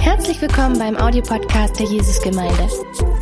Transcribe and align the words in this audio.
Herzlich 0.00 0.42
willkommen 0.42 0.78
beim 0.78 0.96
Audiopodcast 0.96 1.78
der 1.78 1.86
Jesusgemeinde. 1.86 2.68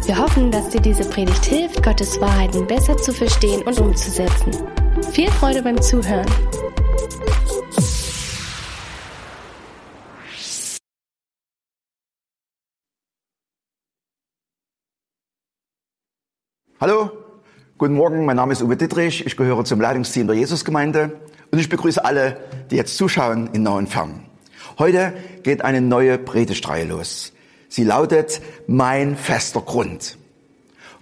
Wir 0.05 0.18
hoffen, 0.18 0.50
dass 0.50 0.68
dir 0.70 0.81
diese 0.81 1.08
Predigt 1.08 1.44
hilft, 1.44 1.83
Gottes 1.83 2.20
Wahrheiten 2.20 2.67
besser 2.67 2.97
zu 2.97 3.12
verstehen 3.12 3.62
und 3.62 3.78
umzusetzen. 3.78 4.52
Viel 5.12 5.30
Freude 5.30 5.62
beim 5.62 5.80
Zuhören. 5.80 6.26
Hallo, 16.80 17.11
guten 17.79 17.95
Morgen, 17.95 18.25
mein 18.25 18.37
Name 18.37 18.53
ist 18.53 18.62
Uwe 18.62 18.77
Dittrich, 18.77 19.25
ich 19.25 19.37
gehöre 19.37 19.64
zum 19.64 19.80
Leitungsteam 19.80 20.27
der 20.27 20.37
Jesusgemeinde 20.37 21.21
und 21.53 21.59
ich 21.59 21.68
begrüße 21.68 22.05
alle, 22.05 22.39
die 22.71 22.77
jetzt 22.77 22.96
zuschauen 22.96 23.48
in 23.53 23.62
nah 23.62 23.77
und 23.77 23.89
fern. 23.89 24.25
Heute 24.79 25.14
geht 25.43 25.64
eine 25.64 25.80
neue 25.80 26.18
Predigtreihe 26.18 26.85
los. 26.85 27.32
Sie 27.71 27.82
lautet 27.82 28.43
Mein 28.66 29.16
fester 29.16 29.62
Grund. 29.62 30.18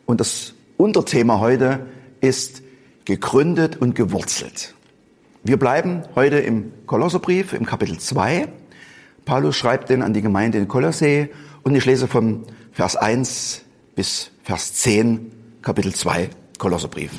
Und 0.06 0.20
das 0.20 0.54
Unterthema 0.76 1.40
heute 1.40 1.84
ist 2.20 2.62
gegründet 3.04 3.76
und 3.76 3.96
gewurzelt. 3.96 4.74
Wir 5.42 5.58
bleiben 5.58 6.04
heute 6.14 6.38
im 6.38 6.72
Kolosserbrief 6.86 7.52
im 7.52 7.66
Kapitel 7.66 7.98
2. 7.98 8.46
Paulus 9.24 9.56
schreibt 9.56 9.90
den 9.90 10.02
an 10.02 10.14
die 10.14 10.22
Gemeinde 10.22 10.58
in 10.58 10.68
Kolossee 10.68 11.30
und 11.64 11.74
ich 11.74 11.84
lese 11.84 12.06
vom 12.06 12.44
Vers 12.70 12.94
1 12.94 13.62
bis 13.96 14.30
Vers 14.44 14.74
10, 14.74 15.32
Kapitel 15.62 15.92
2, 15.92 16.30
Kolosserbrief. 16.58 17.10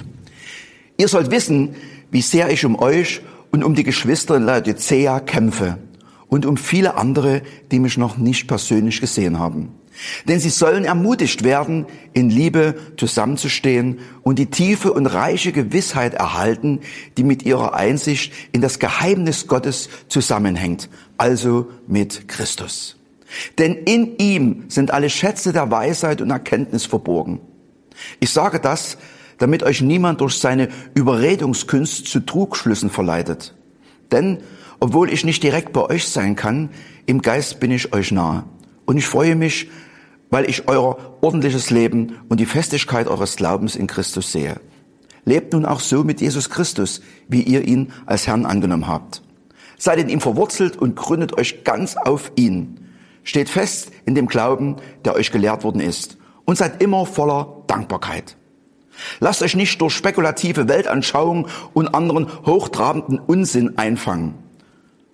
Ihr 0.95 1.09
sollt 1.09 1.31
wissen, 1.31 1.75
wie 2.11 2.21
sehr 2.21 2.49
ich 2.49 2.63
um 2.63 2.79
euch 2.79 3.21
und 3.51 3.61
um 3.65 3.75
die 3.75 3.83
Geschwister 3.83 4.37
in 4.37 4.43
Laodicea 4.43 5.19
kämpfe 5.19 5.79
und 6.27 6.45
um 6.45 6.57
viele 6.57 6.95
andere, 6.95 7.41
die 7.71 7.79
mich 7.79 7.97
noch 7.97 8.17
nicht 8.17 8.47
persönlich 8.47 9.01
gesehen 9.01 9.39
haben. 9.39 9.69
Denn 10.27 10.39
sie 10.39 10.49
sollen 10.49 10.83
ermutigt 10.83 11.43
werden, 11.43 11.85
in 12.13 12.29
Liebe 12.29 12.75
zusammenzustehen 12.97 13.99
und 14.23 14.39
die 14.39 14.47
tiefe 14.47 14.91
und 14.91 15.05
reiche 15.05 15.51
Gewissheit 15.51 16.13
erhalten, 16.13 16.81
die 17.17 17.23
mit 17.23 17.43
ihrer 17.43 17.73
Einsicht 17.73 18.33
in 18.51 18.61
das 18.61 18.79
Geheimnis 18.79 19.47
Gottes 19.47 19.89
zusammenhängt, 20.09 20.89
also 21.17 21.67
mit 21.87 22.27
Christus. 22.27 22.97
Denn 23.57 23.75
in 23.75 24.17
ihm 24.17 24.65
sind 24.67 24.91
alle 24.91 25.09
Schätze 25.09 25.53
der 25.53 25.71
Weisheit 25.71 26.21
und 26.21 26.29
Erkenntnis 26.29 26.85
verborgen. 26.85 27.39
Ich 28.19 28.31
sage 28.31 28.59
das, 28.59 28.97
damit 29.37 29.63
euch 29.63 29.81
niemand 29.81 30.21
durch 30.21 30.37
seine 30.37 30.69
Überredungskünste 30.93 32.03
zu 32.03 32.19
Trugschlüssen 32.21 32.89
verleitet. 32.89 33.53
Denn 34.11 34.39
obwohl 34.79 35.11
ich 35.11 35.25
nicht 35.25 35.43
direkt 35.43 35.73
bei 35.73 35.81
euch 35.81 36.07
sein 36.07 36.35
kann, 36.35 36.69
im 37.05 37.21
Geist 37.21 37.59
bin 37.59 37.71
ich 37.71 37.93
euch 37.93 38.11
nahe. 38.11 38.43
Und 38.85 38.97
ich 38.97 39.07
freue 39.07 39.35
mich, 39.35 39.69
weil 40.29 40.49
ich 40.49 40.67
euer 40.67 41.17
ordentliches 41.21 41.69
Leben 41.69 42.17
und 42.29 42.39
die 42.39 42.45
Festigkeit 42.45 43.07
eures 43.07 43.35
Glaubens 43.35 43.75
in 43.75 43.87
Christus 43.87 44.31
sehe. 44.31 44.59
Lebt 45.23 45.53
nun 45.53 45.65
auch 45.65 45.79
so 45.79 46.03
mit 46.03 46.21
Jesus 46.21 46.49
Christus, 46.49 47.01
wie 47.27 47.41
ihr 47.41 47.67
ihn 47.67 47.91
als 48.05 48.27
Herrn 48.27 48.45
angenommen 48.45 48.87
habt. 48.87 49.21
Seid 49.77 49.99
in 49.99 50.09
ihm 50.09 50.21
verwurzelt 50.21 50.77
und 50.77 50.95
gründet 50.95 51.37
euch 51.37 51.63
ganz 51.63 51.97
auf 51.97 52.31
ihn. 52.35 52.79
Steht 53.23 53.49
fest 53.49 53.91
in 54.05 54.13
dem 54.13 54.27
Glauben, 54.27 54.75
der 55.03 55.15
euch 55.15 55.31
gelehrt 55.31 55.63
worden 55.63 55.81
ist. 55.81 56.17
Und 56.45 56.57
seid 56.57 56.81
immer 56.81 57.07
voller 57.07 57.63
Dankbarkeit. 57.65 58.37
Lasst 59.19 59.41
euch 59.41 59.55
nicht 59.55 59.81
durch 59.81 59.93
spekulative 59.93 60.67
Weltanschauung 60.67 61.47
und 61.73 61.93
anderen 61.95 62.27
hochtrabenden 62.45 63.19
Unsinn 63.19 63.77
einfangen. 63.77 64.35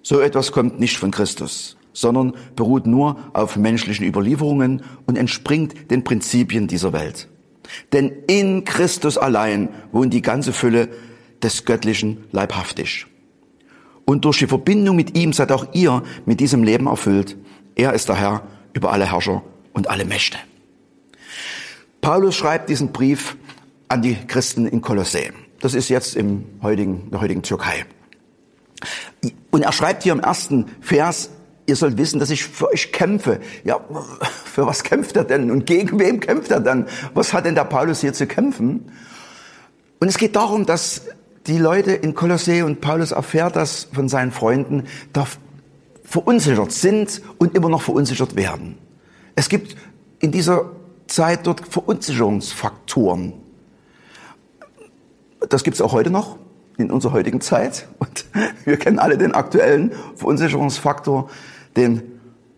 So 0.03 0.19
etwas 0.19 0.51
kommt 0.51 0.79
nicht 0.79 0.97
von 0.97 1.11
Christus, 1.11 1.77
sondern 1.93 2.33
beruht 2.55 2.87
nur 2.87 3.17
auf 3.33 3.55
menschlichen 3.55 4.05
Überlieferungen 4.05 4.83
und 5.05 5.17
entspringt 5.17 5.91
den 5.91 6.03
Prinzipien 6.03 6.67
dieser 6.67 6.93
Welt. 6.93 7.27
Denn 7.93 8.11
in 8.27 8.65
Christus 8.65 9.17
allein 9.17 9.69
wohnt 9.91 10.13
die 10.13 10.21
ganze 10.21 10.53
Fülle 10.53 10.89
des 11.41 11.65
Göttlichen 11.65 12.25
leibhaftig. 12.31 13.05
Und 14.05 14.25
durch 14.25 14.39
die 14.39 14.47
Verbindung 14.47 14.95
mit 14.95 15.17
ihm 15.17 15.31
seid 15.31 15.51
auch 15.51 15.73
ihr 15.73 16.03
mit 16.25 16.39
diesem 16.39 16.63
Leben 16.63 16.87
erfüllt. 16.87 17.37
Er 17.75 17.93
ist 17.93 18.09
der 18.09 18.15
Herr 18.15 18.47
über 18.73 18.91
alle 18.91 19.09
Herrscher 19.09 19.43
und 19.73 19.89
alle 19.89 20.05
Mächte. 20.05 20.37
Paulus 22.01 22.35
schreibt 22.35 22.69
diesen 22.69 22.91
Brief 22.91 23.37
an 23.87 24.01
die 24.01 24.15
Christen 24.15 24.65
in 24.65 24.81
Kolossä. 24.81 25.31
Das 25.59 25.75
ist 25.75 25.89
jetzt 25.89 26.15
im 26.15 26.45
heutigen, 26.63 27.11
der 27.11 27.21
heutigen 27.21 27.43
Türkei. 27.43 27.85
Und 29.51 29.61
er 29.63 29.71
schreibt 29.71 30.03
hier 30.03 30.13
im 30.13 30.19
ersten 30.19 30.65
Vers, 30.81 31.29
ihr 31.65 31.75
sollt 31.75 31.97
wissen, 31.97 32.19
dass 32.19 32.29
ich 32.29 32.43
für 32.43 32.69
euch 32.71 32.91
kämpfe. 32.91 33.39
Ja, 33.63 33.79
für 34.45 34.65
was 34.65 34.83
kämpft 34.83 35.15
er 35.15 35.23
denn? 35.23 35.51
Und 35.51 35.65
gegen 35.65 35.99
wem 35.99 36.19
kämpft 36.19 36.51
er 36.51 36.59
dann? 36.59 36.87
Was 37.13 37.33
hat 37.33 37.45
denn 37.45 37.55
der 37.55 37.65
Paulus 37.65 38.01
hier 38.01 38.13
zu 38.13 38.27
kämpfen? 38.27 38.91
Und 39.99 40.07
es 40.07 40.17
geht 40.17 40.35
darum, 40.35 40.65
dass 40.65 41.03
die 41.47 41.57
Leute 41.57 41.91
in 41.91 42.13
Kolossee 42.13 42.61
und 42.61 42.81
Paulus 42.81 43.11
erfährt 43.11 43.55
das 43.55 43.87
von 43.91 44.09
seinen 44.09 44.31
Freunden, 44.31 44.85
da 45.13 45.27
verunsichert 46.03 46.71
sind 46.71 47.21
und 47.37 47.55
immer 47.55 47.69
noch 47.69 47.81
verunsichert 47.81 48.35
werden. 48.35 48.77
Es 49.35 49.49
gibt 49.49 49.75
in 50.19 50.31
dieser 50.31 50.71
Zeit 51.07 51.47
dort 51.47 51.67
Verunsicherungsfaktoren. 51.67 53.33
Das 55.49 55.63
gibt 55.63 55.75
es 55.75 55.81
auch 55.81 55.93
heute 55.93 56.09
noch 56.09 56.37
in 56.81 56.91
unserer 56.91 57.13
heutigen 57.13 57.41
Zeit. 57.41 57.87
Und 57.99 58.25
wir 58.65 58.77
kennen 58.77 58.99
alle 58.99 59.17
den 59.17 59.33
aktuellen 59.33 59.91
Verunsicherungsfaktor, 60.15 61.29
den 61.75 62.01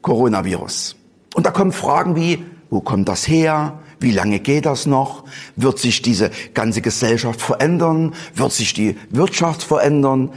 Coronavirus. 0.02 0.96
Und 1.36 1.46
da 1.46 1.52
kommen 1.52 1.72
Fragen 1.72 2.16
wie, 2.16 2.44
wo 2.70 2.82
kommt 2.82 3.08
das 3.08 3.28
her? 3.28 3.80
Wie 4.00 4.12
lange 4.12 4.40
geht 4.40 4.66
das 4.66 4.86
noch? 4.86 5.24
Wird 5.56 5.80
sich 5.80 6.02
diese 6.02 6.30
ganze 6.54 6.82
Gesellschaft 6.82 7.42
verändern? 7.42 8.14
Wird 8.36 8.52
sich 8.52 8.74
die 8.74 8.98
Wirtschaft 9.10 9.64
verändern? 9.64 10.32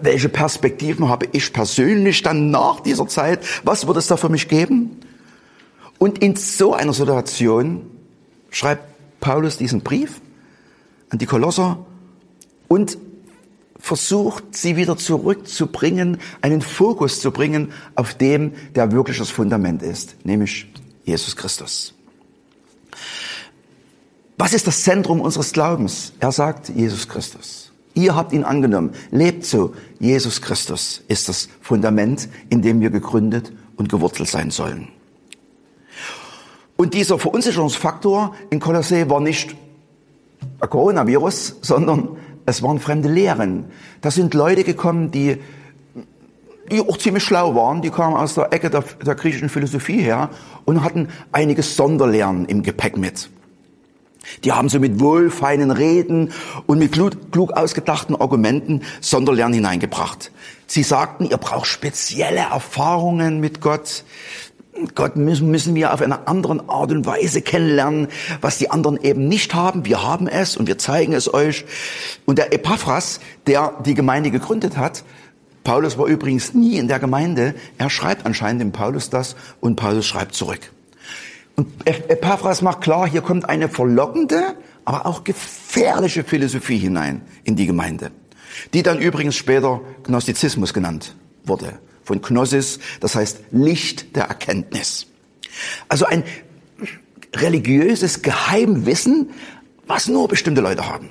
Welche 0.00 0.28
Perspektiven 0.28 1.08
habe 1.08 1.26
ich 1.32 1.52
persönlich 1.52 2.22
dann 2.22 2.50
nach 2.50 2.80
dieser 2.80 3.08
Zeit? 3.08 3.40
Was 3.64 3.86
wird 3.86 3.96
es 3.96 4.06
da 4.06 4.16
für 4.16 4.28
mich 4.28 4.48
geben? 4.48 5.00
Und 5.98 6.18
in 6.18 6.36
so 6.36 6.74
einer 6.74 6.92
Situation 6.92 7.86
schreibt 8.50 8.84
Paulus 9.20 9.56
diesen 9.56 9.80
Brief 9.80 10.20
an 11.10 11.18
die 11.18 11.26
Kolosser 11.26 11.78
und 12.68 12.98
versucht, 13.82 14.56
sie 14.56 14.76
wieder 14.76 14.96
zurückzubringen, 14.96 16.18
einen 16.40 16.62
Fokus 16.62 17.20
zu 17.20 17.32
bringen 17.32 17.72
auf 17.96 18.14
dem, 18.14 18.52
der 18.76 18.92
wirklich 18.92 19.18
das 19.18 19.28
Fundament 19.28 19.82
ist, 19.82 20.14
nämlich 20.24 20.68
Jesus 21.04 21.34
Christus. 21.34 21.92
Was 24.38 24.54
ist 24.54 24.68
das 24.68 24.84
Zentrum 24.84 25.20
unseres 25.20 25.52
Glaubens? 25.52 26.12
Er 26.20 26.30
sagt 26.30 26.68
Jesus 26.68 27.08
Christus. 27.08 27.72
Ihr 27.94 28.14
habt 28.14 28.32
ihn 28.32 28.44
angenommen. 28.44 28.92
Lebt 29.10 29.44
so. 29.44 29.74
Jesus 29.98 30.40
Christus 30.40 31.02
ist 31.08 31.28
das 31.28 31.48
Fundament, 31.60 32.28
in 32.50 32.62
dem 32.62 32.80
wir 32.80 32.90
gegründet 32.90 33.52
und 33.76 33.88
gewurzelt 33.88 34.28
sein 34.28 34.52
sollen. 34.52 34.88
Und 36.76 36.94
dieser 36.94 37.18
Verunsicherungsfaktor 37.18 38.34
in 38.50 38.60
Kolossee 38.60 39.10
war 39.10 39.20
nicht 39.20 39.56
Coronavirus, 40.60 41.56
sondern 41.62 42.16
es 42.46 42.62
waren 42.62 42.78
fremde 42.78 43.08
Lehren. 43.08 43.66
Da 44.00 44.10
sind 44.10 44.34
Leute 44.34 44.64
gekommen, 44.64 45.10
die, 45.10 45.38
die 46.70 46.80
auch 46.80 46.96
ziemlich 46.96 47.22
schlau 47.22 47.54
waren. 47.54 47.82
Die 47.82 47.90
kamen 47.90 48.16
aus 48.16 48.34
der 48.34 48.52
Ecke 48.52 48.70
der, 48.70 48.84
der 49.04 49.14
griechischen 49.14 49.48
Philosophie 49.48 50.00
her 50.00 50.30
und 50.64 50.82
hatten 50.82 51.08
einiges 51.30 51.76
Sonderlernen 51.76 52.46
im 52.46 52.62
Gepäck 52.62 52.96
mit. 52.96 53.30
Die 54.44 54.52
haben 54.52 54.68
so 54.68 54.78
mit 54.78 55.00
wohlfeinen 55.00 55.70
Reden 55.70 56.32
und 56.66 56.78
mit 56.78 56.92
klug, 56.92 57.32
klug 57.32 57.52
ausgedachten 57.52 58.14
Argumenten 58.14 58.82
Sonderlernen 59.00 59.54
hineingebracht. 59.54 60.30
Sie 60.66 60.82
sagten, 60.82 61.24
ihr 61.24 61.36
braucht 61.36 61.66
spezielle 61.66 62.40
Erfahrungen 62.40 63.40
mit 63.40 63.60
Gott. 63.60 64.04
Gott 64.94 65.16
müssen, 65.16 65.74
wir 65.74 65.92
auf 65.92 66.02
einer 66.02 66.28
anderen 66.28 66.68
Art 66.68 66.92
und 66.92 67.06
Weise 67.06 67.42
kennenlernen, 67.42 68.08
was 68.40 68.58
die 68.58 68.70
anderen 68.70 69.00
eben 69.02 69.28
nicht 69.28 69.54
haben. 69.54 69.84
Wir 69.84 70.02
haben 70.02 70.28
es 70.28 70.56
und 70.56 70.66
wir 70.66 70.78
zeigen 70.78 71.12
es 71.12 71.32
euch. 71.32 71.64
Und 72.26 72.38
der 72.38 72.52
Epaphras, 72.52 73.20
der 73.46 73.74
die 73.84 73.94
Gemeinde 73.94 74.30
gegründet 74.30 74.76
hat, 74.76 75.04
Paulus 75.64 75.96
war 75.96 76.06
übrigens 76.06 76.54
nie 76.54 76.76
in 76.76 76.88
der 76.88 76.98
Gemeinde, 76.98 77.54
er 77.78 77.88
schreibt 77.88 78.26
anscheinend 78.26 78.60
dem 78.60 78.72
Paulus 78.72 79.10
das 79.10 79.36
und 79.60 79.76
Paulus 79.76 80.06
schreibt 80.06 80.34
zurück. 80.34 80.72
Und 81.54 81.68
Epaphras 81.86 82.62
macht 82.62 82.80
klar, 82.80 83.08
hier 83.08 83.20
kommt 83.20 83.48
eine 83.48 83.68
verlockende, 83.68 84.56
aber 84.84 85.06
auch 85.06 85.22
gefährliche 85.22 86.24
Philosophie 86.24 86.78
hinein 86.78 87.22
in 87.44 87.54
die 87.54 87.66
Gemeinde, 87.66 88.10
die 88.74 88.82
dann 88.82 88.98
übrigens 88.98 89.36
später 89.36 89.80
Gnostizismus 90.02 90.74
genannt 90.74 91.14
wurde 91.44 91.78
von 92.04 92.20
Gnosis, 92.20 92.78
das 93.00 93.14
heißt 93.14 93.40
Licht 93.50 94.16
der 94.16 94.24
Erkenntnis. 94.24 95.06
Also 95.88 96.06
ein 96.06 96.24
religiöses 97.34 98.22
Geheimwissen, 98.22 99.30
was 99.86 100.08
nur 100.08 100.28
bestimmte 100.28 100.60
Leute 100.60 100.86
haben. 100.86 101.10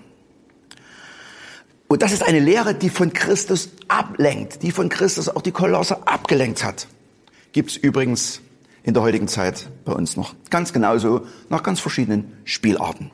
Und 1.88 2.02
das 2.02 2.14
ist 2.14 2.24
eine 2.24 2.40
Lehre, 2.40 2.74
die 2.74 2.90
von 2.90 3.12
Christus 3.12 3.70
ablenkt, 3.90 4.64
die 4.64 4.72
von 4.72 4.88
Christus 4.88 5.28
auch 5.28 5.42
die 5.42 5.52
Kolosse 5.52 6.08
abgelenkt 6.08 6.64
hat. 6.64 6.88
gibt's 7.52 7.76
übrigens 7.76 8.40
in 8.84 8.94
der 8.94 9.04
heutigen 9.04 9.28
Zeit 9.28 9.70
bei 9.84 9.92
uns 9.92 10.16
noch. 10.16 10.34
Ganz 10.50 10.72
genauso 10.74 11.28
nach 11.50 11.64
ganz 11.64 11.82
verschiedenen 11.82 12.32
Spielarten. 12.46 13.12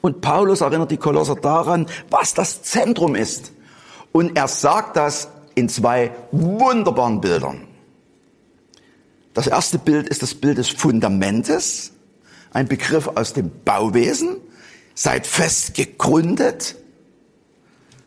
Und 0.00 0.20
Paulus 0.20 0.60
erinnert 0.60 0.92
die 0.92 0.96
Kolosser 0.96 1.34
daran, 1.34 1.86
was 2.08 2.34
das 2.34 2.62
Zentrum 2.62 3.16
ist. 3.16 3.52
Und 4.12 4.36
er 4.36 4.46
sagt 4.48 4.96
das 4.96 5.28
in 5.54 5.68
zwei 5.68 6.12
wunderbaren 6.30 7.20
Bildern. 7.20 7.66
Das 9.34 9.46
erste 9.46 9.78
Bild 9.78 10.08
ist 10.08 10.22
das 10.22 10.34
Bild 10.34 10.58
des 10.58 10.68
Fundamentes, 10.68 11.92
ein 12.52 12.68
Begriff 12.68 13.08
aus 13.08 13.32
dem 13.32 13.50
Bauwesen. 13.64 14.36
Seid 14.94 15.26
fest 15.26 15.74
gegründet 15.74 16.76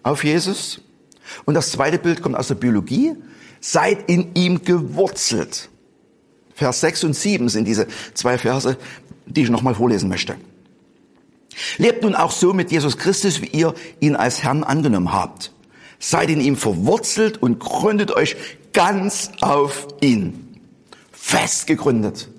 auf 0.04 0.24
Jesus. 0.24 0.82
Und 1.46 1.56
das 1.56 1.72
zweite 1.72 1.98
Bild 1.98 2.22
kommt 2.22 2.36
aus 2.36 2.50
der 2.50 2.56
Biologie. 2.56 3.16
Seid 3.60 4.08
in 4.08 4.36
ihm 4.36 4.64
gewurzelt. 4.64 5.70
Vers 6.54 6.82
6 6.82 7.06
und 7.06 7.14
7 7.16 7.50
sind 7.50 7.66
diese 7.66 7.88
zwei 8.14 8.38
Verse, 8.38 8.78
die 9.26 9.42
ich 9.42 9.50
nochmal 9.50 9.74
vorlesen 9.74 10.10
möchte. 10.10 10.36
Lebt 11.78 12.04
nun 12.04 12.14
auch 12.14 12.32
so 12.32 12.54
mit 12.54 12.72
Jesus 12.72 12.98
Christus, 12.98 13.42
wie 13.42 13.48
ihr 13.48 13.74
ihn 14.00 14.16
als 14.16 14.44
Herrn 14.44 14.64
angenommen 14.64 15.12
habt. 15.12 15.55
Seid 16.00 16.30
in 16.30 16.42
ihm 16.42 16.56
verwurzelt 16.56 17.42
und 17.42 17.60
gründet 17.60 18.12
euch 18.12 18.36
ganz 18.74 19.32
auf 19.42 19.88
ihn. 20.02 20.60
Fest 21.12 21.68
gegründet. 21.68 22.30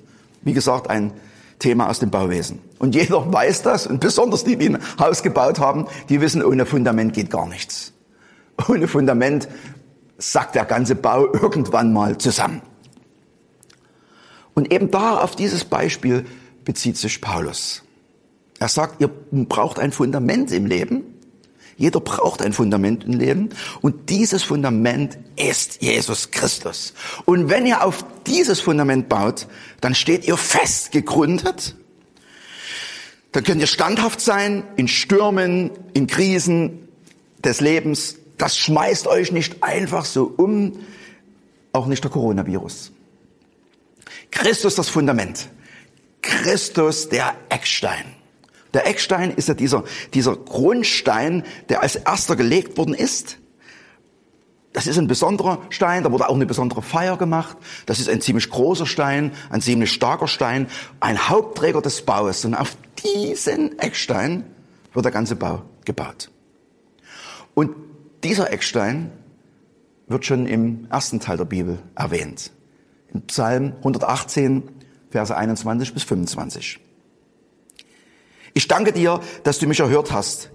Wie 0.43 0.53
gesagt, 0.53 0.89
ein 0.89 1.13
Thema 1.59 1.89
aus 1.89 1.99
dem 1.99 2.11
Bauwesen. 2.11 2.61
Und 2.79 2.95
jeder 2.95 3.33
weiß 3.33 3.63
das, 3.63 3.87
und 3.87 4.01
besonders 4.01 4.45
die, 4.45 4.57
die 4.57 4.69
ein 4.71 4.79
Haus 4.99 5.23
gebaut 5.23 5.59
haben, 5.59 5.87
die 6.09 6.21
wissen, 6.21 6.43
ohne 6.45 6.67
Fundament 6.67 7.15
geht 7.15 7.31
gar 7.31 7.47
nichts. 7.47 7.93
Ohne 8.69 8.89
Fundament 8.89 9.49
sackt 10.19 10.55
der 10.55 10.65
ganze 10.65 10.95
Bau 10.95 11.33
irgendwann 11.33 11.93
mal 11.93 12.17
zusammen. 12.19 12.63
Und 14.55 14.73
eben 14.73 14.91
da 14.91 15.19
auf 15.19 15.37
dieses 15.37 15.65
Beispiel 15.65 16.25
bezieht 16.65 16.97
sich 16.97 17.21
Paulus. 17.21 17.83
Er 18.59 18.69
sagt, 18.69 19.01
ihr 19.01 19.11
braucht 19.31 19.79
ein 19.79 19.93
Fundament 19.93 20.51
im 20.51 20.65
Leben. 20.65 21.03
Jeder 21.77 22.01
braucht 22.01 22.41
ein 22.41 22.55
Fundament 22.55 23.05
im 23.05 23.13
Leben. 23.13 23.51
Und 23.83 24.09
dieses 24.09 24.43
Fundament 24.43 25.19
ist 25.37 25.83
Jesus 25.83 26.31
Christus. 26.31 26.95
Und 27.27 27.51
wenn 27.51 27.67
ihr 27.67 27.85
auf 27.85 28.05
dieses 28.27 28.61
Fundament 28.61 29.09
baut, 29.09 29.47
dann 29.83 29.95
steht 29.95 30.27
ihr 30.27 30.39
fest 30.39 30.93
gegründet. 30.93 31.75
Dann 33.33 33.45
könnt 33.45 33.61
ihr 33.61 33.67
standhaft 33.67 34.23
sein 34.23 34.65
in 34.77 34.89
Stürmen, 34.89 35.71
in 35.93 36.07
Krisen 36.07 36.89
des 37.45 37.61
Lebens. 37.61 38.17
Das 38.39 38.57
schmeißt 38.57 39.07
euch 39.07 39.31
nicht 39.31 39.63
einfach 39.63 40.07
so 40.07 40.33
um. 40.35 40.73
Auch 41.73 41.87
nicht 41.87 42.03
der 42.03 42.11
Coronavirus. 42.11 42.93
Christus 44.31 44.75
das 44.77 44.89
Fundament. 44.89 45.51
Christus 46.23 47.11
der 47.11 47.35
Eckstein. 47.51 48.07
Der 48.75 48.87
Eckstein 48.87 49.31
ist 49.31 49.49
ja 49.49 49.55
dieser, 49.55 49.85
dieser 50.15 50.37
Grundstein, 50.37 51.45
der 51.69 51.83
als 51.83 51.97
erster 51.97 52.37
gelegt 52.37 52.77
worden 52.77 52.95
ist. 52.95 53.39
Das 54.73 54.87
ist 54.87 54.99
ein 54.99 55.07
besonderer 55.07 55.63
Stein, 55.71 56.03
da 56.03 56.13
wurde 56.13 56.29
auch 56.29 56.35
eine 56.35 56.45
besondere 56.45 56.83
Feier 56.83 57.17
gemacht. 57.17 57.57
Das 57.87 57.99
ist 57.99 58.11
ein 58.11 58.21
ziemlich 58.21 58.51
großer 58.51 58.85
Stein, 58.85 59.33
ein 59.49 59.63
ziemlich 59.63 59.91
starker 59.91 60.29
Stein, 60.29 60.67
ein 61.01 61.31
Hauptträger 61.31 61.81
des 61.81 62.03
Baus. 62.03 62.45
Und 62.45 62.55
auf 62.55 62.77
diesen 63.03 63.79
Eckstein 63.79 64.45
wird 64.93 65.07
der 65.07 65.13
ganze 65.13 65.35
Bau 65.35 65.63
gebaut. 65.87 66.31
Und 67.55 67.75
dieser 68.23 68.53
Eckstein 68.53 69.13
wird 70.09 70.27
schon 70.27 70.47
im 70.47 70.87
ersten 70.91 71.21
Teil 71.21 71.39
der 71.39 71.47
Bibel 71.47 71.79
erwähnt. 71.95 72.53
In 73.09 73.23
Psalm 73.23 73.73
118, 73.79 74.63
Verse 75.11 75.35
21 75.35 75.95
bis 75.95 76.03
25. 76.03 76.81
Ich 78.57 78.69
danke 78.69 78.91
dir, 78.91 79.21
dass 79.43 79.59
du 79.59 79.67
mich 79.67 79.81
erhört 79.81 80.13
hast. 80.13 80.49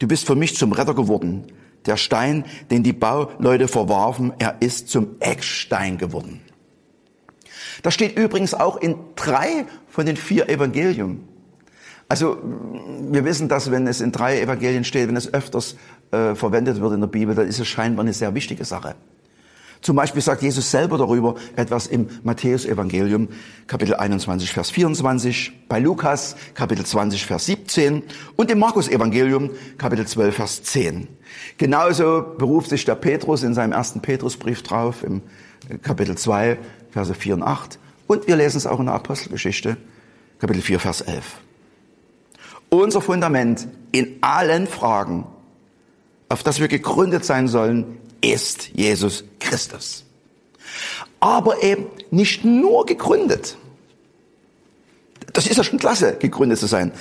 Du 0.00 0.06
bist 0.06 0.26
für 0.26 0.34
mich 0.34 0.54
zum 0.54 0.70
Retter 0.72 0.92
geworden. 0.92 1.44
Der 1.86 1.96
Stein, 1.96 2.44
den 2.70 2.82
die 2.82 2.92
Bauleute 2.92 3.68
verwarfen, 3.68 4.34
er 4.38 4.56
ist 4.60 4.90
zum 4.90 5.16
Eckstein 5.20 5.96
geworden. 5.96 6.42
Das 7.82 7.94
steht 7.94 8.18
übrigens 8.18 8.52
auch 8.52 8.76
in 8.76 8.96
drei 9.16 9.64
von 9.88 10.04
den 10.04 10.18
vier 10.18 10.50
Evangelien. 10.50 11.26
Also 12.06 12.36
wir 13.00 13.24
wissen, 13.24 13.48
dass 13.48 13.70
wenn 13.70 13.86
es 13.86 14.02
in 14.02 14.12
drei 14.12 14.42
Evangelien 14.42 14.84
steht, 14.84 15.08
wenn 15.08 15.16
es 15.16 15.32
öfters 15.32 15.76
äh, 16.10 16.34
verwendet 16.34 16.82
wird 16.82 16.92
in 16.92 17.00
der 17.00 17.08
Bibel, 17.08 17.34
dann 17.34 17.48
ist 17.48 17.60
es 17.60 17.66
scheinbar 17.66 18.04
eine 18.04 18.12
sehr 18.12 18.34
wichtige 18.34 18.66
Sache. 18.66 18.94
Zum 19.80 19.96
Beispiel 19.96 20.20
sagt 20.22 20.42
Jesus 20.42 20.70
selber 20.70 20.98
darüber 20.98 21.36
etwas 21.56 21.86
im 21.86 22.08
Matthäus-Evangelium, 22.24 23.28
Kapitel 23.66 23.94
21, 23.94 24.52
Vers 24.52 24.70
24, 24.70 25.52
bei 25.68 25.78
Lukas, 25.78 26.36
Kapitel 26.54 26.84
20, 26.84 27.24
Vers 27.24 27.46
17 27.46 28.02
und 28.36 28.50
im 28.50 28.58
Markus-Evangelium, 28.58 29.50
Kapitel 29.78 30.06
12, 30.06 30.34
Vers 30.34 30.62
10. 30.64 31.06
Genauso 31.58 32.24
beruft 32.36 32.70
sich 32.70 32.84
der 32.84 32.96
Petrus 32.96 33.42
in 33.42 33.54
seinem 33.54 33.72
ersten 33.72 34.00
Petrusbrief 34.00 34.62
drauf, 34.62 35.04
im 35.04 35.22
Kapitel 35.82 36.16
2, 36.16 36.58
Verse 36.90 37.14
4 37.14 37.34
und 37.34 37.42
8. 37.42 37.78
Und 38.06 38.26
wir 38.26 38.36
lesen 38.36 38.56
es 38.56 38.66
auch 38.66 38.80
in 38.80 38.86
der 38.86 38.94
Apostelgeschichte, 38.94 39.76
Kapitel 40.40 40.62
4, 40.62 40.80
Vers 40.80 41.02
11. 41.02 41.40
Unser 42.70 43.00
Fundament 43.00 43.68
in 43.92 44.18
allen 44.20 44.66
Fragen, 44.66 45.26
auf 46.28 46.42
das 46.42 46.60
wir 46.60 46.68
gegründet 46.68 47.24
sein 47.24 47.48
sollen, 47.48 47.98
ist 48.20 48.70
Jesus 48.74 49.24
Christus. 49.40 50.04
Aber 51.20 51.62
eben 51.62 51.86
nicht 52.10 52.44
nur 52.44 52.86
gegründet. 52.86 53.56
Das 55.32 55.46
ist 55.46 55.56
ja 55.56 55.64
schon 55.64 55.78
klasse, 55.78 56.16
gegründet 56.18 56.58
zu 56.58 56.66
sein. 56.66 56.92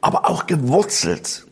Aber 0.00 0.28
auch 0.28 0.46
gewurzelt. 0.46 1.46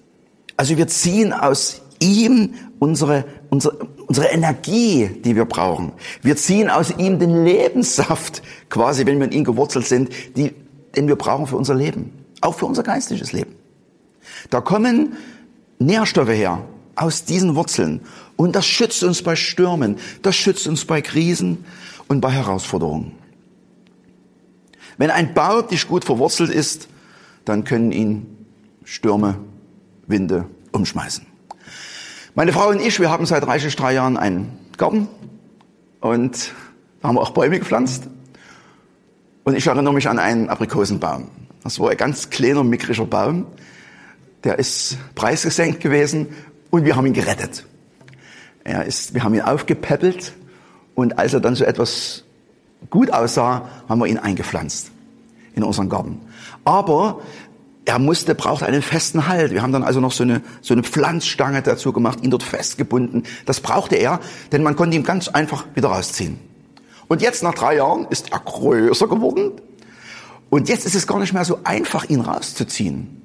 Also 0.56 0.76
wir 0.76 0.88
ziehen 0.88 1.32
aus 1.32 1.82
ihm 2.00 2.54
unsere, 2.78 3.24
unsere, 3.50 3.76
unsere 4.06 4.26
Energie, 4.28 5.08
die 5.24 5.36
wir 5.36 5.44
brauchen. 5.44 5.92
Wir 6.22 6.36
ziehen 6.36 6.70
aus 6.70 6.92
ihm 6.96 7.18
den 7.18 7.44
Lebenssaft, 7.44 8.42
quasi, 8.68 9.06
wenn 9.06 9.18
wir 9.18 9.26
in 9.26 9.32
ihm 9.32 9.44
gewurzelt 9.44 9.86
sind, 9.86 10.10
die, 10.36 10.54
den 10.94 11.08
wir 11.08 11.16
brauchen 11.16 11.46
für 11.46 11.56
unser 11.56 11.74
Leben. 11.74 12.12
Auch 12.40 12.54
für 12.54 12.66
unser 12.66 12.82
geistliches 12.82 13.32
Leben. 13.32 13.54
Da 14.50 14.60
kommen 14.60 15.16
Nährstoffe 15.78 16.28
her 16.28 16.62
aus 16.96 17.24
diesen 17.24 17.54
Wurzeln. 17.54 18.00
Und 18.36 18.56
das 18.56 18.66
schützt 18.66 19.04
uns 19.04 19.22
bei 19.22 19.36
Stürmen, 19.36 19.96
das 20.22 20.34
schützt 20.34 20.66
uns 20.66 20.84
bei 20.84 21.00
Krisen 21.02 21.64
und 22.08 22.20
bei 22.20 22.30
Herausforderungen. 22.30 23.12
Wenn 24.98 25.10
ein 25.10 25.34
Baum 25.34 25.64
nicht 25.70 25.88
gut 25.88 26.04
verwurzelt 26.04 26.50
ist, 26.50 26.88
dann 27.44 27.64
können 27.64 27.92
ihn 27.92 28.26
Stürme, 28.84 29.38
Winde 30.06 30.46
umschmeißen. 30.72 31.26
Meine 32.34 32.52
Frau 32.52 32.68
und 32.68 32.80
ich, 32.80 32.98
wir 33.00 33.10
haben 33.10 33.26
seit 33.26 33.44
30, 33.44 33.76
drei 33.76 33.94
Jahren 33.94 34.16
einen 34.16 34.58
Garten 34.76 35.08
und 36.00 36.52
da 37.00 37.08
haben 37.08 37.16
wir 37.16 37.22
auch 37.22 37.30
Bäume 37.30 37.58
gepflanzt. 37.58 38.08
Und 39.44 39.56
ich 39.56 39.66
erinnere 39.66 39.94
mich 39.94 40.08
an 40.08 40.18
einen 40.18 40.48
Aprikosenbaum. 40.48 41.28
Das 41.62 41.78
war 41.78 41.90
ein 41.90 41.96
ganz 41.96 42.30
kleiner, 42.30 42.64
mickriger 42.64 43.06
Baum. 43.06 43.46
Der 44.44 44.58
ist 44.58 44.98
preisgesenkt 45.14 45.80
gewesen 45.80 46.28
und 46.70 46.84
wir 46.84 46.96
haben 46.96 47.06
ihn 47.06 47.12
gerettet. 47.12 47.64
Er 48.64 48.84
ist, 48.84 49.14
wir 49.14 49.22
haben 49.22 49.34
ihn 49.34 49.42
aufgepäppelt 49.42 50.32
und 50.94 51.18
als 51.18 51.34
er 51.34 51.40
dann 51.40 51.54
so 51.54 51.64
etwas 51.64 52.24
gut 52.90 53.12
aussah, 53.12 53.68
haben 53.88 54.00
wir 54.00 54.06
ihn 54.06 54.18
eingepflanzt 54.18 54.90
in 55.54 55.62
unseren 55.62 55.88
Garten. 55.88 56.20
Aber 56.64 57.20
er 57.84 58.00
musste, 58.00 58.34
brauchte 58.34 58.66
einen 58.66 58.82
festen 58.82 59.28
Halt. 59.28 59.52
Wir 59.52 59.62
haben 59.62 59.72
dann 59.72 59.84
also 59.84 60.00
noch 60.00 60.10
so 60.10 60.24
eine, 60.24 60.42
so 60.60 60.74
eine 60.74 60.82
Pflanzstange 60.82 61.62
dazu 61.62 61.92
gemacht, 61.92 62.22
ihn 62.22 62.30
dort 62.30 62.42
festgebunden. 62.42 63.22
Das 63.46 63.60
brauchte 63.60 63.94
er, 63.94 64.20
denn 64.50 64.62
man 64.62 64.74
konnte 64.74 64.96
ihn 64.96 65.04
ganz 65.04 65.28
einfach 65.28 65.66
wieder 65.74 65.88
rausziehen. 65.88 66.38
Und 67.08 67.22
jetzt 67.22 67.44
nach 67.44 67.54
drei 67.54 67.76
Jahren 67.76 68.06
ist 68.10 68.32
er 68.32 68.40
größer 68.40 69.06
geworden. 69.06 69.52
Und 70.50 70.68
jetzt 70.68 70.84
ist 70.84 70.96
es 70.96 71.06
gar 71.06 71.20
nicht 71.20 71.32
mehr 71.32 71.44
so 71.44 71.60
einfach, 71.62 72.04
ihn 72.08 72.20
rauszuziehen. 72.20 73.22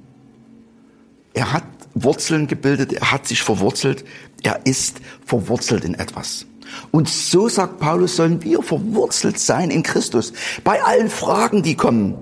Er 1.34 1.52
hat 1.52 1.64
Wurzeln 1.94 2.46
gebildet, 2.46 2.92
er 2.92 3.12
hat 3.12 3.26
sich 3.26 3.42
verwurzelt, 3.42 4.04
er 4.42 4.60
ist 4.64 5.00
verwurzelt 5.24 5.84
in 5.84 5.94
etwas. 5.94 6.46
Und 6.90 7.08
so 7.08 7.48
sagt 7.48 7.80
Paulus, 7.80 8.16
sollen 8.16 8.42
wir 8.42 8.62
verwurzelt 8.62 9.38
sein 9.38 9.70
in 9.70 9.82
Christus. 9.82 10.32
Bei 10.64 10.82
allen 10.82 11.10
Fragen, 11.10 11.62
die 11.62 11.74
kommen, 11.74 12.14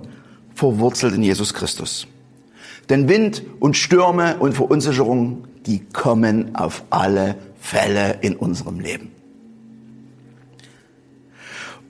verwurzelt 0.54 1.14
in 1.14 1.22
Jesus 1.22 1.54
Christus. 1.54 2.06
Denn 2.88 3.08
Wind 3.08 3.44
und 3.60 3.76
Stürme 3.76 4.36
und 4.38 4.54
Verunsicherungen, 4.54 5.44
die 5.66 5.80
kommen 5.92 6.56
auf 6.56 6.82
alle 6.90 7.36
Fälle 7.60 8.18
in 8.22 8.36
unserem 8.36 8.80
Leben. 8.80 9.12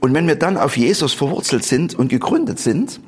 Und 0.01 0.15
wenn 0.15 0.27
wir 0.27 0.37
dann 0.37 0.57
auf 0.57 0.77
Jesus 0.77 1.13
verwurzelt 1.13 1.65
sind 1.65 1.95
und 1.95 2.09
gegründet 2.09 2.59
sind, 2.59 3.01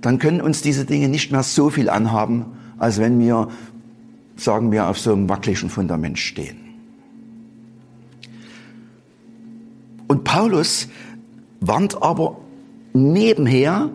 dann 0.00 0.18
können 0.18 0.40
uns 0.40 0.62
diese 0.62 0.84
Dinge 0.84 1.08
nicht 1.08 1.30
mehr 1.30 1.42
so 1.42 1.70
viel 1.70 1.90
anhaben, 1.90 2.46
als 2.78 2.98
wenn 2.98 3.18
wir, 3.18 3.48
sagen 4.36 4.72
wir, 4.72 4.88
auf 4.88 4.98
so 4.98 5.12
einem 5.12 5.28
wackeligen 5.28 5.68
Fundament 5.68 6.18
stehen. 6.18 6.56
Und 10.06 10.24
Paulus 10.24 10.88
warnt 11.60 12.02
aber 12.02 12.38
nebenher, 12.94 13.90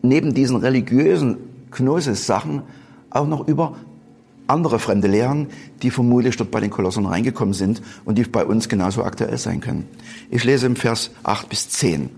neben 0.00 0.34
diesen 0.34 0.56
religiösen 0.56 1.36
Gnosis-Sachen, 1.70 2.62
auch 3.10 3.26
noch 3.26 3.46
über 3.46 3.76
andere 4.46 4.78
fremde 4.78 5.08
Lehren, 5.08 5.48
die 5.82 5.90
vermutlich 5.90 6.36
dort 6.36 6.50
bei 6.50 6.60
den 6.60 6.70
Kolossern 6.70 7.06
reingekommen 7.06 7.54
sind 7.54 7.82
und 8.04 8.16
die 8.16 8.24
bei 8.24 8.44
uns 8.44 8.68
genauso 8.68 9.04
aktuell 9.04 9.38
sein 9.38 9.60
können. 9.60 9.86
Ich 10.30 10.44
lese 10.44 10.66
im 10.66 10.76
Vers 10.76 11.10
8 11.22 11.48
bis 11.48 11.68
10. 11.68 12.10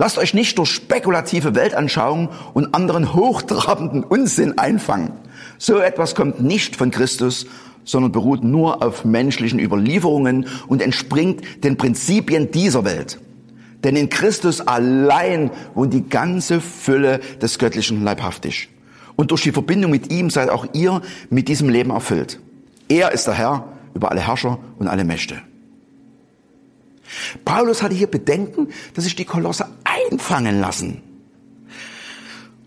Lasst 0.00 0.16
euch 0.16 0.32
nicht 0.32 0.56
durch 0.58 0.70
spekulative 0.70 1.56
Weltanschauung 1.56 2.28
und 2.54 2.72
anderen 2.72 3.14
hochtrabenden 3.14 4.04
Unsinn 4.04 4.56
einfangen. 4.56 5.10
So 5.58 5.78
etwas 5.78 6.14
kommt 6.14 6.40
nicht 6.40 6.76
von 6.76 6.92
Christus, 6.92 7.46
sondern 7.84 8.12
beruht 8.12 8.44
nur 8.44 8.80
auf 8.80 9.04
menschlichen 9.04 9.58
Überlieferungen 9.58 10.46
und 10.68 10.82
entspringt 10.82 11.64
den 11.64 11.76
Prinzipien 11.76 12.52
dieser 12.52 12.84
Welt. 12.84 13.18
Denn 13.82 13.96
in 13.96 14.08
Christus 14.08 14.60
allein 14.60 15.50
wohnt 15.74 15.92
die 15.92 16.08
ganze 16.08 16.60
Fülle 16.60 17.18
des 17.42 17.58
Göttlichen 17.58 18.04
leibhaftig. 18.04 18.68
Und 19.16 19.32
durch 19.32 19.42
die 19.42 19.52
Verbindung 19.52 19.90
mit 19.90 20.12
ihm 20.12 20.30
seid 20.30 20.48
auch 20.48 20.66
ihr 20.74 21.02
mit 21.28 21.48
diesem 21.48 21.68
Leben 21.70 21.90
erfüllt. 21.90 22.38
Er 22.88 23.10
ist 23.10 23.26
der 23.26 23.34
Herr 23.34 23.64
über 23.94 24.12
alle 24.12 24.20
Herrscher 24.20 24.60
und 24.78 24.86
alle 24.86 25.02
Mächte. 25.02 25.42
Paulus 27.44 27.82
hatte 27.82 27.94
hier 27.94 28.06
Bedenken, 28.06 28.68
dass 28.94 29.04
sich 29.04 29.16
die 29.16 29.24
Kolosse 29.24 29.68
einfangen 29.84 30.60
lassen. 30.60 31.02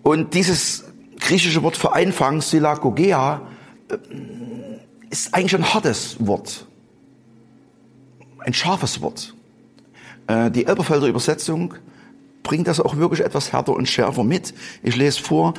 Und 0.03 0.33
dieses 0.33 0.86
griechische 1.19 1.62
Wort 1.63 1.77
für 1.77 1.93
einfangen, 1.93 2.41
Silagogea, 2.41 3.41
äh, 3.89 3.98
ist 5.10 5.33
eigentlich 5.33 5.55
ein 5.55 5.74
hartes 5.74 6.15
Wort. 6.19 6.65
Ein 8.39 8.53
scharfes 8.53 9.01
Wort. 9.01 9.36
Äh, 10.27 10.50
die 10.50 10.65
Elberfelder 10.65 11.07
Übersetzung 11.07 11.75
bringt 12.43 12.67
das 12.67 12.79
auch 12.79 12.98
wirklich 12.98 13.21
etwas 13.21 13.53
härter 13.53 13.74
und 13.74 13.88
schärfer 13.88 14.24
mit. 14.24 14.53
Ich 14.81 14.95
lese 14.95 15.21
vor, 15.21 15.53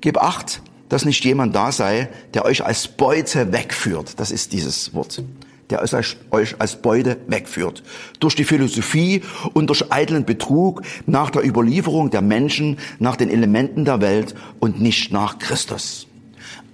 Gib 0.00 0.18
acht, 0.18 0.62
dass 0.88 1.04
nicht 1.04 1.24
jemand 1.24 1.54
da 1.54 1.72
sei, 1.72 2.08
der 2.34 2.44
euch 2.44 2.64
als 2.64 2.88
Beute 2.88 3.52
wegführt. 3.52 4.18
Das 4.20 4.30
ist 4.30 4.52
dieses 4.52 4.94
Wort. 4.94 5.22
Der 5.70 5.82
euch 5.82 6.60
als 6.60 6.76
Beute 6.76 7.18
wegführt. 7.26 7.82
Durch 8.20 8.34
die 8.34 8.44
Philosophie 8.44 9.22
und 9.52 9.66
durch 9.66 9.92
eitlen 9.92 10.24
Betrug 10.24 10.82
nach 11.06 11.30
der 11.30 11.44
Überlieferung 11.44 12.10
der 12.10 12.22
Menschen, 12.22 12.78
nach 12.98 13.16
den 13.16 13.28
Elementen 13.28 13.84
der 13.84 14.00
Welt 14.00 14.34
und 14.60 14.80
nicht 14.80 15.12
nach 15.12 15.38
Christus. 15.38 16.06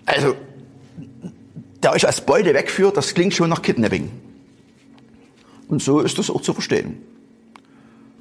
Also, 0.07 0.37
der 1.83 1.93
euch 1.93 2.07
als 2.07 2.21
Beute 2.21 2.55
wegführt, 2.55 2.97
das 2.97 3.15
klingt 3.15 3.35
schon 3.35 3.51
nach 3.51 3.63
Kidnapping. 3.63 4.11
Und 5.69 5.83
so 5.83 6.01
ist 6.01 6.19
das 6.19 6.31
auch 6.31 6.41
zu 6.41 6.53
verstehen. 6.53 7.03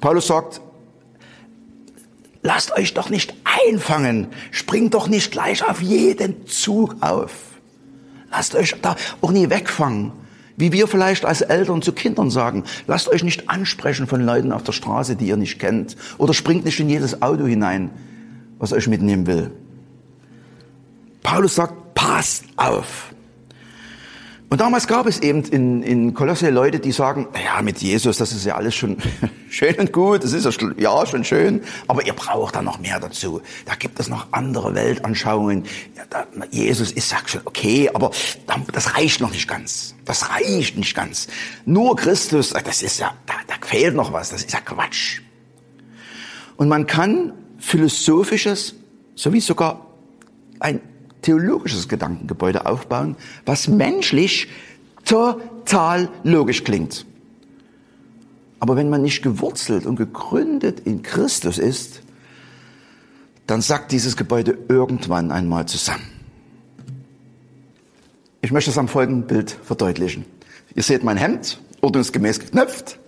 Paulus 0.00 0.26
sagt, 0.26 0.60
lasst 2.42 2.72
euch 2.72 2.94
doch 2.94 3.10
nicht 3.10 3.34
einfangen. 3.66 4.26
Springt 4.50 4.94
doch 4.94 5.08
nicht 5.08 5.30
gleich 5.32 5.66
auf 5.66 5.80
jeden 5.80 6.46
Zug 6.46 6.96
auf. 7.00 7.32
Lasst 8.30 8.54
euch 8.54 8.74
da 8.82 8.96
auch 9.20 9.30
nie 9.30 9.48
wegfangen. 9.48 10.12
Wie 10.56 10.72
wir 10.72 10.86
vielleicht 10.86 11.24
als 11.24 11.40
Eltern 11.40 11.82
zu 11.82 11.92
Kindern 11.92 12.30
sagen, 12.30 12.64
lasst 12.86 13.08
euch 13.08 13.24
nicht 13.24 13.50
ansprechen 13.50 14.06
von 14.06 14.20
Leuten 14.20 14.52
auf 14.52 14.62
der 14.62 14.72
Straße, 14.72 15.16
die 15.16 15.26
ihr 15.26 15.36
nicht 15.36 15.58
kennt. 15.58 15.96
Oder 16.18 16.32
springt 16.32 16.64
nicht 16.64 16.78
in 16.78 16.88
jedes 16.88 17.22
Auto 17.22 17.46
hinein, 17.46 17.90
was 18.58 18.72
euch 18.72 18.86
mitnehmen 18.86 19.26
will. 19.26 19.50
Paulus 21.22 21.56
sagt, 21.56 21.94
passt 21.94 22.44
auf. 22.56 23.13
Und 24.54 24.60
damals 24.60 24.86
gab 24.86 25.08
es 25.08 25.18
eben 25.18 25.42
in, 25.46 25.82
in 25.82 26.14
Kolosse 26.14 26.48
Leute, 26.48 26.78
die 26.78 26.92
sagen, 26.92 27.26
ja, 27.44 27.60
mit 27.60 27.78
Jesus, 27.78 28.18
das 28.18 28.30
ist 28.30 28.44
ja 28.46 28.54
alles 28.54 28.76
schon 28.76 28.98
schön 29.50 29.74
und 29.80 29.92
gut, 29.92 30.22
das 30.22 30.32
ist 30.32 30.44
ja, 30.44 30.52
ja 30.76 31.06
schon 31.06 31.24
schön, 31.24 31.60
aber 31.88 32.06
ihr 32.06 32.12
braucht 32.12 32.54
da 32.54 32.62
noch 32.62 32.78
mehr 32.78 33.00
dazu. 33.00 33.42
Da 33.64 33.74
gibt 33.74 33.98
es 33.98 34.08
noch 34.08 34.28
andere 34.30 34.72
Weltanschauungen. 34.76 35.64
Ja, 35.96 36.04
da, 36.08 36.26
Jesus 36.52 36.92
ist, 36.92 37.08
sagt 37.08 37.30
schon, 37.30 37.40
okay, 37.46 37.90
aber 37.92 38.12
das 38.72 38.96
reicht 38.96 39.20
noch 39.20 39.32
nicht 39.32 39.48
ganz. 39.48 39.96
Das 40.04 40.30
reicht 40.30 40.78
nicht 40.78 40.94
ganz. 40.94 41.26
Nur 41.64 41.96
Christus, 41.96 42.50
das 42.50 42.80
ist 42.80 43.00
ja, 43.00 43.12
da, 43.26 43.34
da 43.48 43.54
fehlt 43.66 43.96
noch 43.96 44.12
was, 44.12 44.30
das 44.30 44.44
ist 44.44 44.52
ja 44.52 44.60
Quatsch. 44.60 45.20
Und 46.56 46.68
man 46.68 46.86
kann 46.86 47.32
philosophisches, 47.58 48.76
sowie 49.16 49.40
sogar 49.40 49.84
ein 50.60 50.80
theologisches 51.24 51.88
Gedankengebäude 51.88 52.66
aufbauen, 52.66 53.16
was 53.44 53.68
menschlich 53.68 54.48
total 55.04 56.08
logisch 56.22 56.64
klingt. 56.64 57.06
Aber 58.60 58.76
wenn 58.76 58.88
man 58.88 59.02
nicht 59.02 59.22
gewurzelt 59.22 59.84
und 59.86 59.96
gegründet 59.96 60.80
in 60.80 61.02
Christus 61.02 61.58
ist, 61.58 62.02
dann 63.46 63.60
sackt 63.60 63.92
dieses 63.92 64.16
Gebäude 64.16 64.56
irgendwann 64.68 65.30
einmal 65.30 65.66
zusammen. 65.66 66.04
Ich 68.40 68.52
möchte 68.52 68.70
es 68.70 68.78
am 68.78 68.88
folgenden 68.88 69.26
Bild 69.26 69.50
verdeutlichen. 69.50 70.24
Ihr 70.74 70.82
seht 70.82 71.04
mein 71.04 71.16
Hemd, 71.16 71.60
ordnungsgemäß 71.80 72.40
geknöpft 72.40 72.98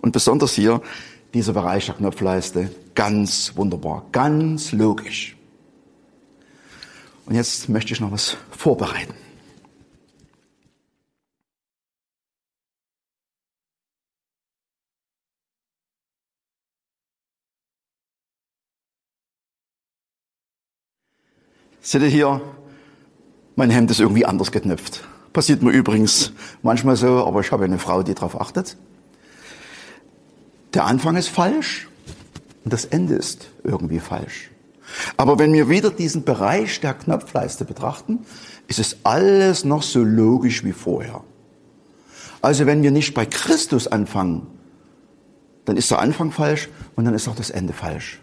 und 0.00 0.12
besonders 0.12 0.52
hier 0.52 0.80
dieser 1.34 1.52
Bereich 1.52 1.86
der 1.86 1.94
Knopfleiste, 1.94 2.70
ganz 2.94 3.52
wunderbar, 3.56 4.06
ganz 4.12 4.72
logisch. 4.72 5.36
Und 7.32 7.36
jetzt 7.36 7.70
möchte 7.70 7.94
ich 7.94 8.00
noch 8.00 8.12
was 8.12 8.36
vorbereiten. 8.50 9.14
Seht 21.80 22.02
ihr 22.02 22.08
hier, 22.08 22.42
mein 23.56 23.70
Hemd 23.70 23.90
ist 23.90 24.00
irgendwie 24.00 24.26
anders 24.26 24.52
geknöpft. 24.52 25.02
Passiert 25.32 25.62
mir 25.62 25.70
übrigens 25.70 26.32
manchmal 26.60 26.96
so, 26.96 27.26
aber 27.26 27.40
ich 27.40 27.50
habe 27.50 27.64
eine 27.64 27.78
Frau, 27.78 28.02
die 28.02 28.12
darauf 28.12 28.38
achtet. 28.38 28.76
Der 30.74 30.84
Anfang 30.84 31.16
ist 31.16 31.28
falsch 31.28 31.88
und 32.64 32.74
das 32.74 32.84
Ende 32.84 33.14
ist 33.14 33.48
irgendwie 33.64 34.00
falsch. 34.00 34.51
Aber 35.16 35.38
wenn 35.38 35.52
wir 35.52 35.68
wieder 35.68 35.90
diesen 35.90 36.24
Bereich 36.24 36.80
der 36.80 36.94
Knopfleiste 36.94 37.64
betrachten, 37.64 38.20
ist 38.68 38.78
es 38.78 38.98
alles 39.04 39.64
noch 39.64 39.82
so 39.82 40.02
logisch 40.02 40.64
wie 40.64 40.72
vorher. 40.72 41.22
Also 42.40 42.66
wenn 42.66 42.82
wir 42.82 42.90
nicht 42.90 43.14
bei 43.14 43.26
Christus 43.26 43.86
anfangen, 43.86 44.46
dann 45.64 45.76
ist 45.76 45.90
der 45.90 46.00
Anfang 46.00 46.32
falsch 46.32 46.68
und 46.96 47.04
dann 47.04 47.14
ist 47.14 47.28
auch 47.28 47.36
das 47.36 47.50
Ende 47.50 47.72
falsch. 47.72 48.20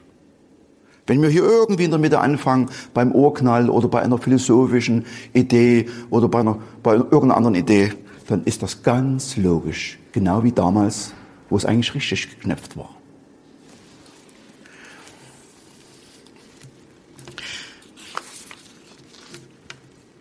Wenn 1.07 1.21
wir 1.21 1.29
hier 1.29 1.43
irgendwie 1.43 1.85
in 1.85 1.91
der 1.91 1.99
Mitte 1.99 2.19
anfangen, 2.19 2.69
beim 2.93 3.13
Ohrknall 3.13 3.69
oder 3.69 3.87
bei 3.87 4.01
einer 4.01 4.19
philosophischen 4.19 5.05
Idee 5.33 5.87
oder 6.11 6.27
bei, 6.27 6.41
einer, 6.41 6.59
bei 6.83 6.93
irgendeiner 6.93 7.37
anderen 7.37 7.55
Idee, 7.55 7.93
dann 8.27 8.43
ist 8.43 8.61
das 8.61 8.83
ganz 8.83 9.35
logisch. 9.35 9.97
Genau 10.11 10.43
wie 10.43 10.51
damals, 10.51 11.13
wo 11.49 11.57
es 11.57 11.65
eigentlich 11.65 11.95
richtig 11.95 12.29
geknöpft 12.29 12.77
war. 12.77 12.98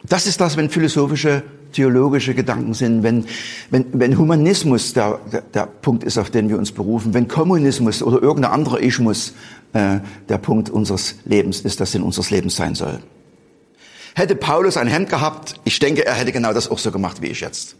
Das 0.08 0.26
ist 0.26 0.40
das, 0.40 0.56
wenn 0.56 0.70
philosophische, 0.70 1.42
theologische 1.72 2.34
Gedanken 2.34 2.72
sind, 2.72 3.02
wenn, 3.02 3.26
wenn, 3.70 3.86
wenn 3.92 4.16
Humanismus 4.16 4.94
der, 4.94 5.20
der, 5.30 5.42
der 5.42 5.66
Punkt 5.66 6.04
ist, 6.04 6.16
auf 6.16 6.30
den 6.30 6.48
wir 6.48 6.58
uns 6.58 6.72
berufen, 6.72 7.12
wenn 7.12 7.28
Kommunismus 7.28 8.02
oder 8.02 8.22
irgendein 8.22 8.52
anderer 8.52 8.80
Ischmus 8.80 9.34
äh, 9.74 9.98
der 10.28 10.38
Punkt 10.38 10.70
unseres 10.70 11.16
Lebens 11.24 11.60
ist, 11.60 11.80
das 11.80 11.94
in 11.94 12.02
unseres 12.02 12.30
Lebens 12.30 12.56
sein 12.56 12.74
soll. 12.74 13.00
Hätte 14.14 14.34
Paulus 14.34 14.76
ein 14.76 14.88
Hemd 14.88 15.10
gehabt, 15.10 15.54
ich 15.64 15.78
denke, 15.78 16.06
er 16.06 16.14
hätte 16.14 16.32
genau 16.32 16.52
das 16.52 16.70
auch 16.70 16.78
so 16.78 16.90
gemacht 16.90 17.20
wie 17.20 17.26
ich 17.26 17.40
jetzt. 17.40 17.76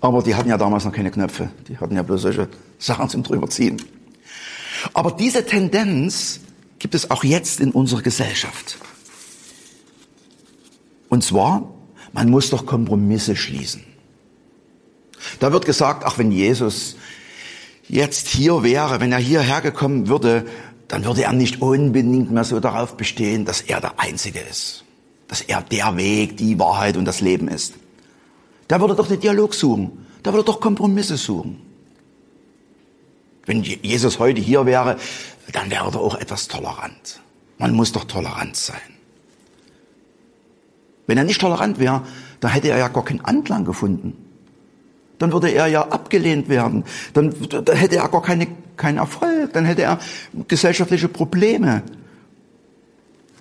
Aber 0.00 0.22
die 0.22 0.34
hatten 0.34 0.50
ja 0.50 0.58
damals 0.58 0.84
noch 0.84 0.92
keine 0.92 1.10
Knöpfe. 1.10 1.48
Die 1.66 1.78
hatten 1.78 1.96
ja 1.96 2.02
bloß 2.02 2.22
solche 2.22 2.48
Sachen 2.78 3.08
zum 3.08 3.22
drüberziehen. 3.22 3.80
Aber 4.92 5.12
diese 5.12 5.46
Tendenz 5.46 6.40
gibt 6.78 6.94
es 6.94 7.10
auch 7.10 7.24
jetzt 7.24 7.58
in 7.58 7.70
unserer 7.70 8.02
Gesellschaft. 8.02 8.76
Und 11.14 11.22
zwar, 11.22 11.70
man 12.12 12.28
muss 12.28 12.50
doch 12.50 12.66
Kompromisse 12.66 13.36
schließen. 13.36 13.84
Da 15.38 15.52
wird 15.52 15.64
gesagt, 15.64 16.02
ach, 16.04 16.18
wenn 16.18 16.32
Jesus 16.32 16.96
jetzt 17.86 18.26
hier 18.26 18.64
wäre, 18.64 18.98
wenn 18.98 19.12
er 19.12 19.18
hierher 19.18 19.60
gekommen 19.60 20.08
würde, 20.08 20.44
dann 20.88 21.04
würde 21.04 21.22
er 21.22 21.32
nicht 21.32 21.62
unbedingt 21.62 22.32
mehr 22.32 22.42
so 22.42 22.58
darauf 22.58 22.96
bestehen, 22.96 23.44
dass 23.44 23.60
er 23.60 23.80
der 23.80 24.00
Einzige 24.00 24.40
ist. 24.40 24.82
Dass 25.28 25.40
er 25.40 25.62
der 25.62 25.96
Weg, 25.96 26.36
die 26.36 26.58
Wahrheit 26.58 26.96
und 26.96 27.04
das 27.04 27.20
Leben 27.20 27.46
ist. 27.46 27.74
Da 28.66 28.80
würde 28.80 28.96
doch 28.96 29.06
den 29.06 29.20
Dialog 29.20 29.54
suchen. 29.54 30.06
Da 30.24 30.32
würde 30.32 30.46
doch 30.46 30.58
Kompromisse 30.58 31.16
suchen. 31.16 31.60
Wenn 33.46 33.62
Jesus 33.62 34.18
heute 34.18 34.40
hier 34.40 34.66
wäre, 34.66 34.96
dann 35.52 35.70
wäre 35.70 35.92
er 35.92 36.00
auch 36.00 36.16
etwas 36.16 36.48
tolerant. 36.48 37.20
Man 37.58 37.72
muss 37.72 37.92
doch 37.92 38.02
tolerant 38.02 38.56
sein. 38.56 38.93
Wenn 41.06 41.18
er 41.18 41.24
nicht 41.24 41.40
tolerant 41.40 41.78
wäre, 41.78 42.02
dann 42.40 42.50
hätte 42.50 42.68
er 42.68 42.78
ja 42.78 42.88
gar 42.88 43.04
keinen 43.04 43.20
Anklang 43.20 43.64
gefunden. 43.64 44.16
dann 45.18 45.32
würde 45.32 45.48
er 45.50 45.68
ja 45.68 45.88
abgelehnt 45.88 46.48
werden. 46.48 46.84
Dann, 47.12 47.34
dann 47.48 47.76
hätte 47.76 47.96
er 47.96 48.08
gar 48.08 48.22
keine, 48.22 48.46
keinen 48.76 48.98
Erfolg. 48.98 49.52
Dann 49.52 49.64
hätte 49.64 49.82
er 49.82 49.98
gesellschaftliche 50.48 51.08
Probleme. 51.08 51.82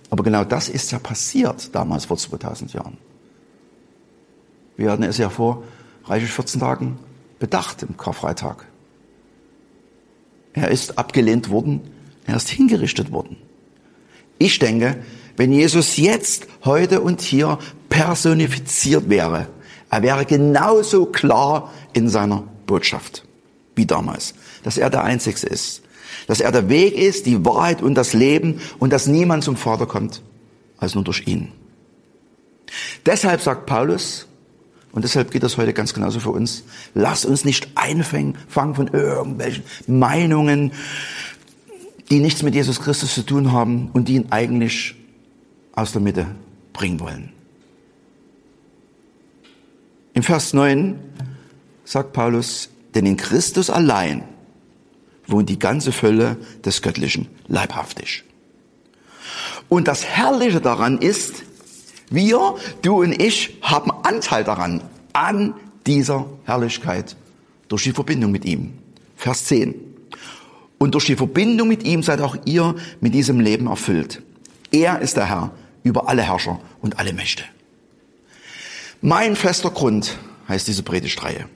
Aber 0.09 0.23
genau 0.23 0.43
das 0.43 0.69
ist 0.69 0.91
ja 0.91 0.99
passiert 0.99 1.73
damals 1.73 2.05
vor 2.05 2.17
2000 2.17 2.73
Jahren. 2.73 2.97
Wir 4.77 4.91
hatten 4.91 5.03
es 5.03 5.17
ja 5.17 5.29
vor 5.29 5.63
reichlich 6.05 6.31
14 6.31 6.59
Tagen 6.59 6.99
bedacht 7.39 7.83
im 7.83 7.97
Karfreitag. 7.97 8.65
Er 10.53 10.69
ist 10.69 10.97
abgelehnt 10.97 11.49
worden, 11.49 11.81
er 12.25 12.35
ist 12.35 12.49
hingerichtet 12.49 13.11
worden. 13.11 13.37
Ich 14.37 14.59
denke, 14.59 14.97
wenn 15.37 15.51
Jesus 15.51 15.97
jetzt, 15.97 16.47
heute 16.65 17.01
und 17.01 17.21
hier 17.21 17.57
personifiziert 17.89 19.09
wäre, 19.09 19.47
er 19.89 20.01
wäre 20.01 20.25
genauso 20.25 21.05
klar 21.05 21.71
in 21.93 22.09
seiner 22.09 22.43
Botschaft 22.65 23.25
wie 23.75 23.85
damals, 23.85 24.33
dass 24.63 24.77
er 24.77 24.89
der 24.89 25.03
Einzige 25.03 25.45
ist, 25.47 25.81
dass 26.27 26.39
er 26.39 26.51
der 26.51 26.69
Weg 26.69 26.95
ist, 26.95 27.25
die 27.25 27.43
Wahrheit 27.45 27.81
und 27.81 27.95
das 27.95 28.13
Leben 28.13 28.61
und 28.79 28.93
dass 28.93 29.07
niemand 29.07 29.43
zum 29.43 29.57
Vater 29.57 29.85
kommt 29.85 30.21
als 30.77 30.95
nur 30.95 31.03
durch 31.03 31.27
ihn. 31.27 31.51
Deshalb 33.05 33.41
sagt 33.41 33.65
Paulus, 33.65 34.27
und 34.91 35.03
deshalb 35.03 35.31
geht 35.31 35.41
das 35.41 35.57
heute 35.57 35.73
ganz 35.73 35.93
genauso 35.93 36.19
für 36.19 36.29
uns. 36.29 36.63
Lass 36.93 37.25
uns 37.25 37.45
nicht 37.45 37.69
einfangen 37.75 38.37
von 38.47 38.87
irgendwelchen 38.87 39.63
Meinungen, 39.87 40.71
die 42.11 42.19
nichts 42.19 42.43
mit 42.43 42.53
Jesus 42.53 42.79
Christus 42.79 43.15
zu 43.15 43.23
tun 43.23 43.51
haben 43.51 43.89
und 43.93 44.07
die 44.07 44.15
ihn 44.15 44.27
eigentlich 44.29 44.95
aus 45.73 45.91
der 45.91 46.01
Mitte 46.01 46.27
bringen 46.71 46.99
wollen. 46.99 47.31
Im 50.13 50.23
Vers 50.23 50.53
9 50.53 50.99
sagt 51.83 52.13
Paulus, 52.13 52.69
denn 52.93 53.05
in 53.05 53.17
Christus 53.17 53.69
allein 53.69 54.23
wohnt 55.27 55.49
die 55.49 55.59
ganze 55.59 55.91
Fülle 55.91 56.37
des 56.63 56.81
Göttlichen 56.81 57.27
leibhaftig. 57.47 58.23
Und 59.69 59.87
das 59.87 60.05
Herrliche 60.05 60.61
daran 60.61 60.99
ist, 60.99 61.43
wir, 62.09 62.55
du 62.83 63.01
und 63.01 63.19
ich, 63.19 63.57
haben 63.61 63.91
Anteil 64.03 64.43
daran, 64.43 64.83
an 65.13 65.55
dieser 65.87 66.27
Herrlichkeit 66.43 67.15
durch 67.67 67.83
die 67.83 67.91
Verbindung 67.91 68.31
mit 68.31 68.45
ihm. 68.45 68.73
Vers 69.15 69.45
10. 69.45 69.73
Und 70.77 70.93
durch 70.93 71.05
die 71.05 71.15
Verbindung 71.15 71.69
mit 71.69 71.83
ihm 71.83 72.03
seid 72.03 72.21
auch 72.21 72.35
ihr 72.45 72.75
mit 72.99 73.13
diesem 73.13 73.39
Leben 73.39 73.67
erfüllt. 73.67 74.21
Er 74.71 74.99
ist 74.99 75.17
der 75.17 75.25
Herr 75.25 75.51
über 75.83 76.07
alle 76.09 76.23
Herrscher 76.23 76.59
und 76.81 76.99
alle 76.99 77.13
Mächte. 77.13 77.43
Mein 79.01 79.35
fester 79.35 79.69
Grund 79.69 80.17
heißt 80.47 80.67
diese 80.67 80.83
Predigtreihe. 80.83 81.47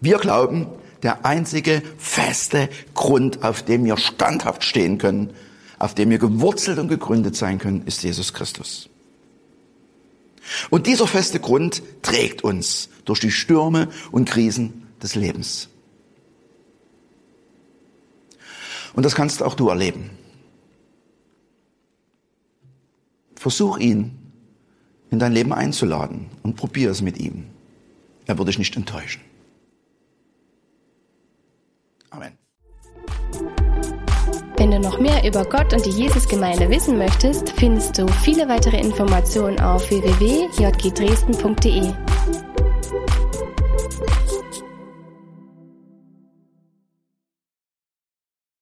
Wir 0.00 0.18
glauben, 0.18 0.66
der 1.02 1.24
einzige 1.24 1.82
feste 1.98 2.68
Grund, 2.94 3.42
auf 3.42 3.62
dem 3.62 3.84
wir 3.84 3.96
standhaft 3.96 4.64
stehen 4.64 4.98
können, 4.98 5.32
auf 5.78 5.94
dem 5.94 6.10
wir 6.10 6.18
gewurzelt 6.18 6.78
und 6.78 6.88
gegründet 6.88 7.36
sein 7.36 7.58
können, 7.58 7.86
ist 7.86 8.02
Jesus 8.02 8.34
Christus. 8.34 8.90
Und 10.68 10.86
dieser 10.86 11.06
feste 11.06 11.40
Grund 11.40 11.82
trägt 12.02 12.44
uns 12.44 12.90
durch 13.04 13.20
die 13.20 13.30
Stürme 13.30 13.88
und 14.10 14.28
Krisen 14.28 14.86
des 15.02 15.14
Lebens. 15.14 15.68
Und 18.92 19.04
das 19.04 19.14
kannst 19.14 19.42
auch 19.42 19.54
du 19.54 19.68
erleben. 19.68 20.10
Versuch 23.40 23.78
ihn 23.78 24.18
in 25.10 25.18
dein 25.18 25.32
Leben 25.32 25.54
einzuladen 25.54 26.26
und 26.42 26.56
probier 26.56 26.90
es 26.90 27.00
mit 27.00 27.18
ihm. 27.18 27.46
Er 28.26 28.36
wird 28.36 28.48
dich 28.48 28.58
nicht 28.58 28.76
enttäuschen. 28.76 29.22
Amen. 32.10 32.32
Wenn 34.58 34.70
du 34.70 34.78
noch 34.78 35.00
mehr 35.00 35.26
über 35.26 35.46
Gott 35.46 35.72
und 35.72 35.86
die 35.86 36.02
Jesusgemeinde 36.02 36.68
wissen 36.68 36.98
möchtest, 36.98 37.48
findest 37.52 37.96
du 37.96 38.06
viele 38.08 38.46
weitere 38.46 38.78
Informationen 38.78 39.58
auf 39.58 39.88
www.jgdresden.de. 39.88 41.94